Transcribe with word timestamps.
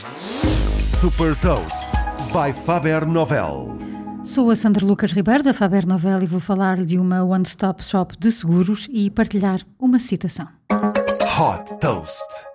Super 0.00 1.34
Toast 1.36 1.90
by 2.32 2.54
Faber 2.54 3.04
Novel. 3.04 3.76
Sou 4.24 4.50
a 4.50 4.56
Sandra 4.56 4.84
Lucas 4.84 5.12
Ribeiro 5.12 5.42
da 5.42 5.52
Faber 5.52 5.86
Novel 5.86 6.22
e 6.22 6.26
vou 6.26 6.40
falar 6.40 6.82
de 6.82 6.98
uma 6.98 7.22
one-stop 7.22 7.84
shop 7.84 8.16
de 8.18 8.32
seguros 8.32 8.86
e 8.90 9.10
partilhar 9.10 9.60
uma 9.78 9.98
citação. 9.98 10.48
Hot 11.38 11.78
Toast. 11.80 12.49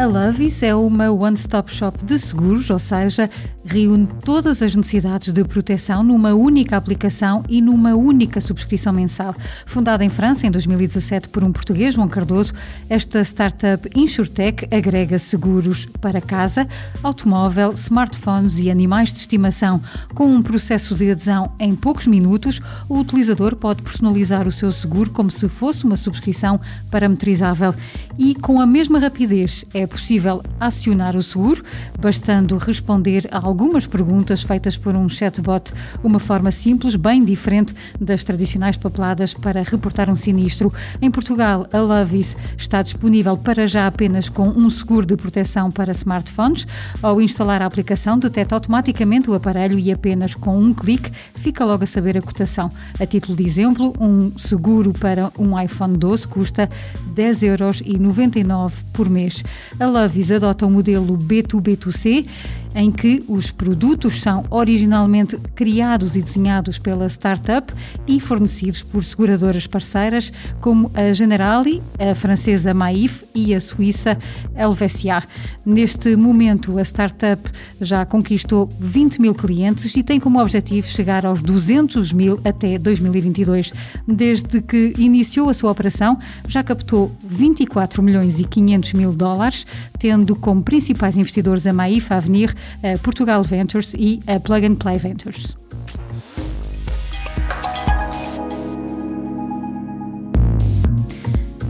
A 0.00 0.06
Lovis 0.06 0.62
é 0.62 0.74
uma 0.74 1.10
one-stop 1.10 1.70
shop 1.70 2.02
de 2.02 2.18
seguros, 2.18 2.70
ou 2.70 2.78
seja, 2.78 3.28
reúne 3.62 4.08
todas 4.24 4.62
as 4.62 4.74
necessidades 4.74 5.30
de 5.30 5.44
proteção 5.44 6.02
numa 6.02 6.32
única 6.32 6.74
aplicação 6.74 7.44
e 7.50 7.60
numa 7.60 7.94
única 7.94 8.40
subscrição 8.40 8.94
mensal. 8.94 9.34
Fundada 9.66 10.02
em 10.02 10.08
França 10.08 10.46
em 10.46 10.50
2017 10.50 11.28
por 11.28 11.44
um 11.44 11.52
português, 11.52 11.94
João 11.94 12.08
Cardoso, 12.08 12.54
esta 12.88 13.20
startup 13.22 13.86
InsurTech 13.94 14.74
agrega 14.74 15.18
seguros 15.18 15.84
para 16.00 16.22
casa, 16.22 16.66
automóvel, 17.02 17.74
smartphones 17.74 18.58
e 18.58 18.70
animais 18.70 19.12
de 19.12 19.18
estimação. 19.18 19.82
Com 20.14 20.24
um 20.34 20.42
processo 20.42 20.94
de 20.94 21.10
adesão 21.10 21.52
em 21.60 21.76
poucos 21.76 22.06
minutos, 22.06 22.58
o 22.88 22.98
utilizador 22.98 23.54
pode 23.54 23.82
personalizar 23.82 24.48
o 24.48 24.52
seu 24.52 24.72
seguro 24.72 25.10
como 25.10 25.30
se 25.30 25.46
fosse 25.46 25.84
uma 25.84 25.98
subscrição 25.98 26.58
parametrizável. 26.90 27.74
E 28.18 28.34
com 28.34 28.60
a 28.60 28.66
mesma 28.66 28.98
rapidez 28.98 29.66
é 29.74 29.86
possível 29.90 30.42
acionar 30.58 31.16
o 31.16 31.22
seguro, 31.22 31.62
bastando 31.98 32.56
responder 32.56 33.28
a 33.30 33.38
algumas 33.38 33.86
perguntas 33.86 34.42
feitas 34.42 34.76
por 34.76 34.94
um 34.94 35.08
chatbot, 35.08 35.72
uma 36.02 36.20
forma 36.20 36.50
simples, 36.50 36.96
bem 36.96 37.24
diferente 37.24 37.74
das 38.00 38.24
tradicionais 38.24 38.76
papeladas 38.76 39.34
para 39.34 39.62
reportar 39.62 40.08
um 40.08 40.16
sinistro. 40.16 40.72
Em 41.02 41.10
Portugal, 41.10 41.66
a 41.72 41.78
Lovis 41.78 42.36
está 42.56 42.80
disponível 42.80 43.36
para 43.36 43.66
já 43.66 43.86
apenas 43.86 44.28
com 44.28 44.48
um 44.48 44.70
seguro 44.70 45.04
de 45.04 45.16
proteção 45.16 45.70
para 45.70 45.92
smartphones. 45.92 46.66
Ao 47.02 47.20
instalar 47.20 47.60
a 47.60 47.66
aplicação, 47.66 48.18
detecta 48.18 48.54
automaticamente 48.54 49.28
o 49.28 49.34
aparelho 49.34 49.78
e 49.78 49.90
apenas 49.90 50.34
com 50.34 50.58
um 50.58 50.72
clique 50.72 51.10
fica 51.34 51.64
logo 51.64 51.84
a 51.84 51.86
saber 51.86 52.16
a 52.16 52.22
cotação. 52.22 52.70
A 52.98 53.06
título 53.06 53.36
de 53.36 53.44
exemplo, 53.44 53.92
um 54.00 54.38
seguro 54.38 54.92
para 54.92 55.32
um 55.38 55.60
iPhone 55.60 55.96
12 55.96 56.28
custa 56.28 56.68
10,99€ 57.14 58.72
por 58.92 59.08
mês. 59.08 59.42
A 59.80 59.86
Lovis 59.86 60.30
adota 60.30 60.66
o 60.66 60.70
modelo 60.70 61.16
B2B2C, 61.16 62.26
em 62.74 62.90
que 62.90 63.22
os 63.28 63.50
produtos 63.50 64.20
são 64.20 64.44
originalmente 64.50 65.36
criados 65.54 66.16
e 66.16 66.22
desenhados 66.22 66.78
pela 66.78 67.06
startup 67.06 67.72
e 68.06 68.20
fornecidos 68.20 68.82
por 68.82 69.04
seguradoras 69.04 69.66
parceiras 69.66 70.32
como 70.60 70.90
a 70.94 71.12
Generali, 71.12 71.82
a 71.98 72.14
francesa 72.14 72.72
Maif 72.74 73.24
e 73.34 73.54
a 73.54 73.60
suíça 73.60 74.18
Helvetia. 74.54 75.22
Neste 75.64 76.16
momento, 76.16 76.78
a 76.78 76.82
startup 76.82 77.42
já 77.80 78.04
conquistou 78.04 78.68
20 78.78 79.20
mil 79.20 79.34
clientes 79.34 79.94
e 79.96 80.02
tem 80.02 80.20
como 80.20 80.40
objetivo 80.40 80.86
chegar 80.86 81.26
aos 81.26 81.42
200 81.42 82.12
mil 82.12 82.40
até 82.44 82.78
2022. 82.78 83.72
Desde 84.06 84.60
que 84.60 84.94
iniciou 84.98 85.48
a 85.48 85.54
sua 85.54 85.70
operação, 85.70 86.18
já 86.46 86.62
captou 86.62 87.14
24 87.24 88.02
milhões 88.02 88.40
e 88.40 88.44
500 88.44 88.92
mil 88.94 89.12
dólares, 89.12 89.66
tendo 89.98 90.34
como 90.36 90.62
principais 90.62 91.16
investidores 91.16 91.66
a 91.66 91.72
Maif, 91.72 92.12
a 92.12 92.16
Avenir, 92.16 92.54
a 92.82 92.98
Portugal 92.98 93.42
Ventures 93.42 93.94
e 93.94 94.18
a 94.26 94.38
Plug 94.40 94.66
and 94.66 94.74
Play 94.76 94.98
Ventures. 94.98 95.56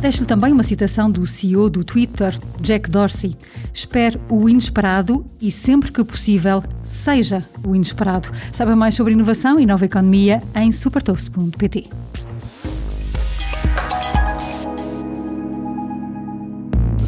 Deixo-lhe 0.01 0.27
também 0.27 0.51
uma 0.51 0.63
citação 0.63 1.11
do 1.11 1.27
CEO 1.27 1.69
do 1.69 1.85
Twitter, 1.85 2.35
Jack 2.59 2.91
Dorsey. 2.91 3.37
Espere 3.73 4.19
o 4.31 4.49
inesperado 4.49 5.27
e, 5.39 5.53
sempre 5.53 5.93
que 5.93 6.03
possível, 6.03 6.65
seja 6.83 7.45
o 7.63 7.77
inesperado. 7.77 8.31
Saiba 8.51 8.75
mais 8.75 8.95
sobre 8.95 9.13
inovação 9.13 9.61
e 9.61 9.67
nova 9.67 9.85
economia 9.85 10.43
em 10.55 10.73
supertoast.pt. 10.73 12.10